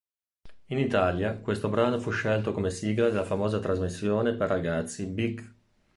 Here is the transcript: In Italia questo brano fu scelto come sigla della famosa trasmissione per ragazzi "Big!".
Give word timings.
In 0.69 0.79
Italia 0.79 1.35
questo 1.37 1.69
brano 1.69 1.99
fu 1.99 2.09
scelto 2.09 2.53
come 2.53 2.71
sigla 2.71 3.09
della 3.09 3.23
famosa 3.23 3.59
trasmissione 3.59 4.33
per 4.33 4.47
ragazzi 4.49 5.05
"Big!". 5.05 5.53